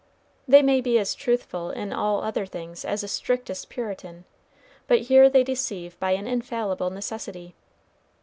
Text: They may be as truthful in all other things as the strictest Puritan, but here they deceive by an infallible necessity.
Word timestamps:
They 0.47 0.63
may 0.63 0.81
be 0.81 0.97
as 0.97 1.13
truthful 1.13 1.69
in 1.69 1.93
all 1.93 2.23
other 2.23 2.47
things 2.47 2.83
as 2.83 3.01
the 3.01 3.07
strictest 3.07 3.69
Puritan, 3.69 4.25
but 4.87 5.01
here 5.01 5.29
they 5.29 5.43
deceive 5.43 5.99
by 5.99 6.13
an 6.13 6.25
infallible 6.25 6.89
necessity. 6.89 7.53